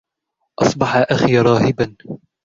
[0.59, 1.95] أصبح أخي راهبا